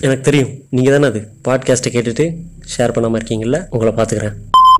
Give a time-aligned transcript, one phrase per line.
[0.00, 0.50] எனக்கு தெரியும்.
[0.70, 1.20] நீங்கள் தானே அது?
[1.44, 2.24] பாட்காஸ்ட்டை கேட்டுட்டு
[2.76, 4.36] ஷேர் பண்ணாமல் இருக்கீங்களா உங்களை பார்த்துக்கிறேன்.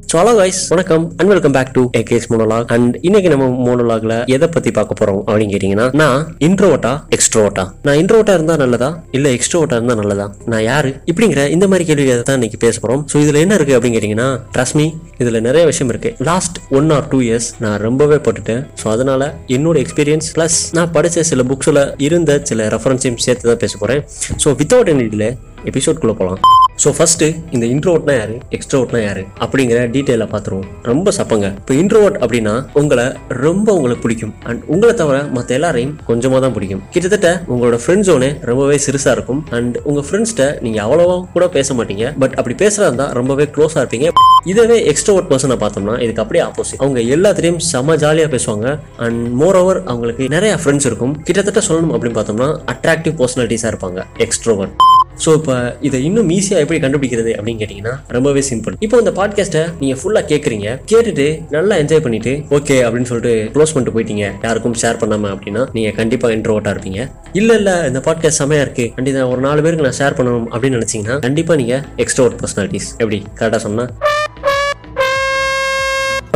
[0.07, 1.05] ஸோ ஹலோ கைஸ் வணக்கம்.
[1.19, 5.19] And welcome back to a case monologue and இன்னைக்கு நம்ம மோனோலாக்ல எதை பத்தி பார்க்க போறோம்
[5.27, 8.91] அப்படின்னு கேட்டீங்கன்னா நான் இன்ட்ரோட்டா எக்ஸ்ட்ரோட்டா நான் இன்ட்ரோட்டா இருந்தா நல்லதா?
[9.17, 10.27] இல்ல எக்ஸ்ட்ரோட்டா இருந்தா நல்லதா?
[10.53, 10.93] நான் யாரு?
[11.13, 13.03] இப்படிங்கிற இந்த மாதிரி கேள்விகளை தான் இன்னைக்கு பேச போறோம்.
[13.13, 14.87] ஸோ இதுல என்ன இருக்கு அப்படின்னு கேட்டீங்கன்னா ட்ரஸ்ட் மீ
[15.25, 16.13] இதுல நிறைய விஷயம் இருக்கு.
[16.31, 18.63] Last one or two years நான் ரொம்பவே பட்டுட்டேன்.
[18.83, 19.23] ஸோ அதனால
[19.59, 24.03] என்னோட எக்ஸ்பீரியன்ஸ் ப்ளஸ் நான் படிச்ச சில புக்ஸ்ல இருந்த சில ரெஃபரன்ஸையும் சேர்த்து தான் பேச போறேன்.
[24.45, 25.31] ஸோ வித்தவுட் எனி டிலே
[25.73, 26.41] எபிசோட்குள்ளே போகலாம்
[26.83, 28.35] ஸோ ஃபஸ்ட்டு இந்த இன்ட்ரோவர்ட்னா யாரு?
[28.57, 29.23] எக்ஸ்ட்ரோவர்ட்னா யாரு?
[29.45, 31.47] அப்படிங்கிற டீட்டெயிலாக பார்த்துருவோம் ரொம்ப சப்பங்க.
[31.61, 33.07] இப்போ இன்ட்ரோவர்ட் அப்படின்னா உங்களை
[33.45, 34.35] ரொம்ப உங்களுக்கு பிடிக்கும்.
[34.49, 36.83] அண்ட் உங்களை தவிர மற்ற எல்லாரையும் கொஞ்சமாக தான் பிடிக்கும்.
[36.95, 39.41] கிட்டத்தட்ட உங்களோட ஃப்ரெண்ட் ஜோனே ரொம்பவே சிறுசாக இருக்கும்.
[39.59, 42.13] அண்ட் உங்கள் ஃப்ரெண்ட்ஸ்கிட்ட நீங்கள் அவ்வளோவா கூட பேச மாட்டீங்க.
[42.23, 44.09] பட் அப்படி பேசுறதா இருந்தால் ரொம்பவே க்ளோஸாக இருப்பீங்க.
[44.53, 48.79] இதவே எக்ஸ்ட்ரோவர்ட் பர்சனை பார்த்தோம்னா இதுக்கு அப்படியே ஆப்போசிட் அவங்க எல்லாத்திலையும் செம ஜாலியாக பேசுவாங்க.
[49.07, 51.17] அண்ட் மோர் ஓவர் அவங்களுக்கு நிறைய ஃப்ரெண்ட்ஸ் இருக்கும்.
[51.23, 54.07] கிட்டத்தட்ட சொல்லணும் அப்படின்னு பார்த்தோம்னா அட்ராக்டிவ் பர்சனாலிட்டிஸாக இருப்பாங்க.
[54.27, 54.88] எக்ஸ்ட்ரோவர்ட்
[55.25, 59.99] ஸோ இப்போ இதை இன்னும் ஈஸியாக எப்படி கண்டுபிடிக்கிறது அப்படின்னு கேட்டிங்கன்னா ரொம்பவே சிம்பிள் இப்போ இந்த பாட்காஸ்ட்டை நீங்கள்
[60.03, 64.25] ஃபுல்லாக கேட்குறீங்க கேட்டுட்டு நல்லா என்ஜாய் பண்ணிட்டு ஓகே அப்படின்னு சொல்லிட்டு க்ளோஸ் பண்ணிட்டு போயிட்டீங்க.
[64.43, 67.01] யாருக்கும் ஷேர் பண்ணாமல் அப்படின்னா நீங்கள் கண்டிப்பாக இன்ட்ரோவர்ட்டாக இருப்பீங்க.
[67.33, 70.79] இல்லை இல்லை இந்த பாட்காஸ்ட் செமையாக இருக்குது அண்ட் இதை ஒரு நாலு பேருக்கு நான் ஷேர் பண்ணணும் அப்படின்னு
[70.79, 73.23] நினச்சிங்கன்னா கண்டிப்பாக நீங்கள் எக்ஸ்ட்ரோவர்ட் பர்சனாலிட்டிஸ் எப்படி?
[73.39, 73.91] கரெக்டாக சொன்னால்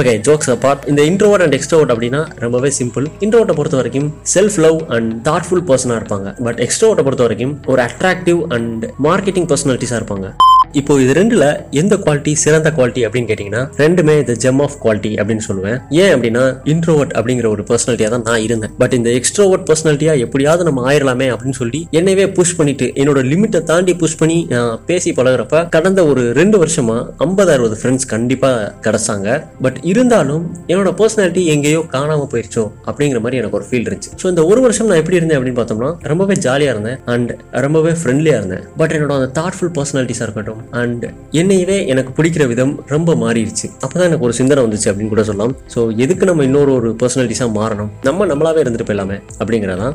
[0.01, 4.81] ஓகே ஜோக்ஸ் அப்பார்ட் இந்த இன்ட்ரோவர்ட் அண்ட் எக்ஸ்ட்ரோவர்ட் அப்படின்னா ரொம்பவே சிம்பிள் இன்ட்ரோவர்ட்டை பொறுத்த வரைக்கும் செல்ஃப் லவ்
[4.89, 6.43] அண்ட் தாட்ஃபுல் பர்சனாக இருப்பாங்க.
[6.43, 10.33] பட் எக்ஸ்ட்ரோவர்ட்டை பொறுத்த வரைக்கும் ஒரு அட்ராக்டிவ் அண்ட் மார்க்கெட்டிங் பர்சனாலிட்டிஸாக இருப்பாங்க.
[10.81, 11.45] இப்போ இது ரெண்டுல
[11.81, 15.79] எந்த குவாலிட்டி சிறந்த குவாலிட்டி அப்படின்னு கேட்டீங்கன்னா ரெண்டுமே இந்த ஜெம் ஆஃப் குவாலிட்டி அப்படின்னு சொல்லுவேன்.
[16.03, 18.73] ஏன் அப்படின்னா இன்ட்ரோவர்ட் அப்படிங்கிற ஒரு பர்சனாலிட்டியா தான் நான் இருந்தேன்.
[18.83, 23.95] பட் இந்த எக்ஸ்ட்ரோவர்ட் பர்சனாலிட்டியா எப்படியாவது நம்ம ஆயிரலாமே அப்படின்னு சொல்லி என்னவே புஷ் பண்ணிட்டு என்னோட லிமிட்டை தாண்டி
[24.03, 28.53] புஷ் பண்ணி நான் பேசி பழகுறப்ப கடந்த ஒரு ரெண்டு வருஷமா ஐம்பது அறுபது ஃப்ரெண்ட்ஸ் கண்டிப்பா
[28.87, 29.29] கிடைச்சாங்க.
[29.67, 34.13] பட் இருந்தாலும் என்னோட பர்சனாலிட்டி எங்கேயோ காணாம போயிருச்சோ அப்படிங்கிற மாதிரி எனக்கு ஒரு ஃபீல் இருந்துச்சு.
[34.23, 36.99] ஸோ இந்த ஒரு வருஷம் நான் எப்படி இருந்தேன் அப்படின்னு பார்த்தோம்னா ரொம்பவே ஜாலியா இருந்தேன்.
[37.15, 37.33] அண்ட்
[37.67, 38.67] ரொம்பவே ஃப்ரெண்ட்லியா இருந்தேன்.
[38.83, 43.71] பட் என்னோட அந்த தாட்ஃபுல் பர்சனாலிட்டிஸா இருக்கட்டும் அண்ட் என்னையவே எனக்கு பிடிக்கிற விதம் ரொம்ப மாறிடுச்சு.
[43.87, 45.57] அப்பதான் எனக்கு ஒரு சிந்தனை வந்துச்சு அப்படின்னு கூட சொல்லலாம்.
[45.75, 47.89] ஸோ எதுக்கு நம்ம இன்னொரு ஒரு பர்சனாலிட்டிஸாக மாறணும்?
[48.03, 49.95] நம்ம நம்மளாவே இருந்துட்டு போயிடலாமே அப்படிங்கிறதான்.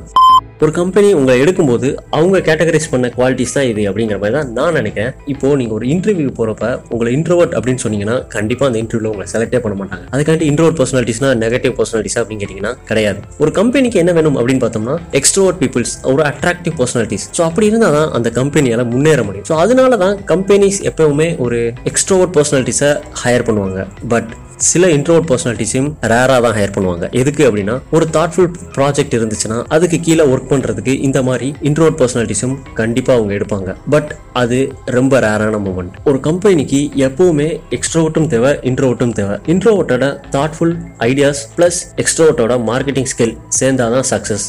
[0.64, 1.88] ஒரு கம்பெனி உங்களை எடுக்கும்போது
[2.18, 5.12] அவங்க கேட்டகரைஸ் பண்ண குவாலிட்டிஸ் தான் இது அப்படிங்கிற மாதிரி தான் நான் நினைக்கிறேன்.
[5.34, 9.76] இப்போ நீங்க ஒரு இன்டர்வியூ போறப்ப உங்களை இன்ட்ரோவர்ட் அப்படின்னு சொன்னீங்கன்னா கண்டிப்பா அந்த இன்டர்வியூல உங்களை செலக்டே பண்ண
[9.82, 10.06] மாட்டாங்க.
[10.14, 13.22] அதுக்காண்டி இன்ட்ரோவர்ட் பர்சனாலிட்டிஸ்னா நெகட்டிவ் பர்சனாலிட்டிஸ் அப்படின்னு கேட்டீங்கன்னா கிடையாது.
[13.44, 18.12] ஒரு கம்பெனிக்கு என்ன வேணும் அப்படின்னு பார்த்தோம்னா எக்ஸ்ட்ரோவர்ட் பீப்புள்ஸ் ஒரு அட்ராக்டிவ் பர்சனாலிட்டிஸ் ஸோ அப்படி இருந்தால் தான்
[18.20, 19.48] அந்த கம்பெனியால முன்னேற முடியும்.
[19.52, 22.92] ஸோ அதனால தான் கம்பெனிஸ் எப்பவுமே ஒரு எக்ஸ்ட்ரோவர்ட் பர்சனாலிட்டிஸை
[23.24, 23.88] ஹையர் பண்ணுவாங்க.
[24.16, 27.10] பட் சில இன்ட்ரோவர்ட் பர்சனாலிட்டிஸையும் ரேராக தான் ஹையர் பண்ணுவாங்க.
[27.12, 33.20] எதுக்கு அப்படின்னா ஒரு தாட்ஃபுல் ப்ராஜெக்ட் இருந்துச்சுன்னா அதுக்கு கீழே ஒர்க் பண்ணுறதுக்கு இந்த மாதிரி இன்ட்ரோவர்ட் பர்சனாலிட்டிஸும் கண்டிப்பாக
[33.20, 33.76] அவங்க எடுப்பாங்க.
[33.90, 39.38] பட் அது ரொம்ப ரேரான மூமெண்ட் ஒரு கம்பெனிக்கு எப்பவுமே எக்ஸ்ட்ரோவோட்டும் தேவை இன்ட்ரோவோட்டும் தேவை.
[39.48, 44.48] இன்ட்ரோவோட்டோட தாட்ஃபுல் ஐடியாஸ் ப்ளஸ் எக்ஸ்ட்ரோட்டோட மார்க்கெட்டிங் ஸ்கில் சேர்ந்தாதான் சக்ஸஸ்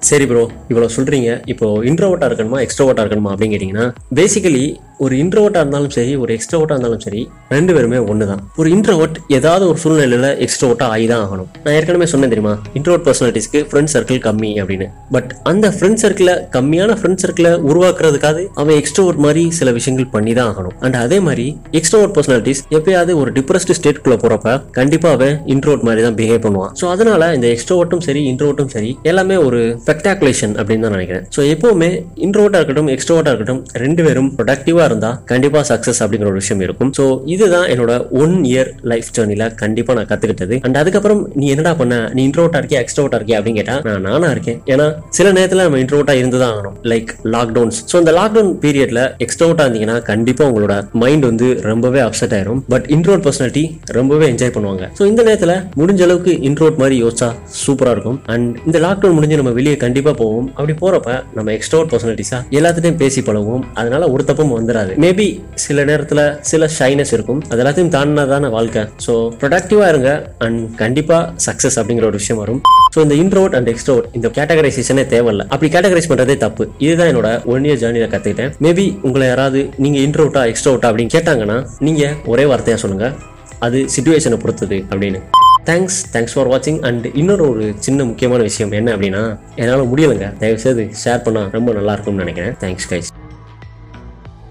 [0.00, 5.92] சரி ப்ரோ இவ்வளோ சொல்கிறீங்க இப்போ இன்ட்ரோவர்ட்டாக இருக்கணுமா எக்ஸ்ட்ரோவோட்டாக இருக்கணுமா அப்படின்னு கேட்டிங்கன்னா பேசிக்கலி ஒரு இன்ட்ரோவர்ட்டாக இருந்தாலும்
[5.96, 7.20] சரி ஒரு எக்ஸ்ட்ரோவர்ட்டாக இருந்தாலும் சரி
[7.54, 11.48] ரெண்டு பேருமே ஒன்று தான் ஒரு இன்ட்ரோவர்ட் ஏதாவது ஒரு சூழ்நிலையில் எக்ஸ்ட்ரோவர்ட்டாக ஆகி தான் ஆகணும்.
[11.64, 12.54] நான் ஏற்கனவே சொன்னேன் தெரியுமா?
[12.78, 14.86] இன்ட்ரோவர்ட் பர்சனாலிட்டிஸ்க்கு ஃப்ரெண்ட் சர்க்கிள் கம்மி அப்படின்னு.
[15.14, 20.50] பட் அந்த ஃப்ரெண்ட் சர்க்கிளை கம்மியான ஃப்ரெண்ட் சர்க்கிளை உருவாக்குறதுக்காக அவன் எக்ஸ்ட்ரோவர்ட் மாதிரி சில விஷயங்கள் பண்ணி தான்
[20.52, 20.74] ஆகணும்.
[20.86, 21.46] அண்ட் அதே மாதிரி
[21.80, 26.74] எக்ஸ்ட்ரோவர்ட் பர்சனாலிட்டிஸ் எப்பயாவது ஒரு டிப்ரெஸ்ட் ஸ்டேட்குள்ளே போகிறப்ப கண்டிப்பாக அவன் இன்ட்ரோவர்ட் மாதிரி தான் பிஹேவ் பண்ணுவான்.
[26.82, 31.26] ஸோ அதனால இந்த எக்ஸ்ட்ரோவர்ட்டும் சரி இன்ட்ரோவர்ட்டும் சரி எல்லாமே ஒரு ஸ்பெக்டாகுலேஷன் அப்படின்னு தான் நினைக்கிறேன்.
[31.38, 31.90] ஸோ எப்பவுமே
[32.28, 36.90] இன்ட்ரோவர்ட்டாக இருக்கட்டும் எக்ஸ்ட்ரோவர்ட்டாக இருக்கட்டும் ரெண்டு பேரும் ப்ரொடக்டிவாக இருந்தால் கண்டிப்பாக சக்ஸஸ் அப்படிங்கிற ஒரு விஷயம் இருக்கும்.
[36.98, 37.92] ஸோ இதுதான் என்னோட
[38.22, 41.96] ஒன் இயர் லைஃப் ஜேர்னியில் கண்டிப்பாக நான் கற்றுக்கிட்டது அண்ட் அதுக்கப்புறம் நீ என்னடா பண்ண?
[42.16, 44.58] நீ இன்ட்ரோட்டா இருக்கியா எக்ஸ்ட்ரோட்டா இருக்கியா அப்படின்னு கேட்டால் நான் நானா இருக்கேன்.
[44.72, 44.86] ஏன்னா
[45.18, 46.76] சில நேரத்தில் நம்ம இன்ட்ரோட்டா இருந்து தான் ஆகணும்.
[46.92, 52.62] லைக் லாக்டவுன்ஸ் ஸோ இந்த லாக்டவுன் பீரியட்ல எக்ஸ்ட்ரோட்டா இருந்தீங்கன்னா கண்டிப்பாக உங்களோட மைண்ட் வந்து ரொம்பவே அப்செட் ஆயிரும்.
[52.72, 53.64] பட் இன்ட்ரோட் பர்சனாலிட்டி
[53.98, 54.84] ரொம்பவே என்ஜாய் பண்ணுவாங்க.
[54.98, 57.28] ஸோ இந்த நேரத்தில் முடிஞ்ச அளவுக்கு இன்ட்ரோட் மாதிரி யோசிச்சா
[57.64, 58.18] சூப்பராக இருக்கும்.
[58.34, 60.46] அண்ட் இந்த லாக்டவுன் முடிஞ்சு நம்ம வெளியே கண்டிப்பாக போவோம்.
[60.58, 63.64] அப்படி போறப்ப நம்ம எக்ஸ்ட்ரோட் பர்சனாலிட்டிஸா எல்லாத்துட்டையும் பேசி பழகுவோம்.
[63.80, 65.26] அதனால ஒரு தப்பும் வந்துடாது மேபி
[65.64, 67.40] சில நேரத்தில் சில ஷைனஸ் இருக்கும்.
[67.50, 68.82] அது எல்லாத்தையும் தாண்டினா தானே வாழ்க்கை.
[69.06, 70.10] ஸோ ப்ரொடக்டிவாக இருங்க
[70.46, 72.60] அண்ட் கண்டிப்பாக சக்ஸஸ் அப்படிங்கிற ஒரு விஷயம் வரும்.
[72.94, 75.42] ஸோ இந்த இன்ட்ரோட் அண்ட் எக்ஸ்ட்ரோட் இந்த கேட்டகரைசேஷனே தேவையில்ல.
[75.54, 76.66] அப்படி கேட்டகரைஸ் பண்றதே தப்பு.
[76.86, 81.58] இதுதான் என்னோட ஒன் இயர் ஜேர்னியில் கற்றுக்கிட்டேன் மேபி உங்களை யாராவது நீங்க இன்ட்ரோட்டா எக்ஸ்ட்ரோட்டா அப்படின்னு கேட்டாங்கன்னா
[81.88, 83.08] நீங்க ஒரே வார்த்தையா சொல்லுங்க.
[83.66, 85.20] அது சுச்சுவேஷனை பொறுத்தது அப்படின்னு.
[85.68, 89.22] தேங்க்ஸ் தேங்க்ஸ் ஃபார் வாட்சிங் அண்ட் இன்னொரு ஒரு சின்ன முக்கியமான விஷயம் என்ன அப்படின்னா
[89.62, 90.28] என்னால் முடியலைங்க.
[90.42, 92.54] தயவுசெய்து ஷேர் பண்ணால் ரொம்ப நல்லா இருக்கும்னு நினைக்கிறேன்.
[92.62, 93.09] Thanks guys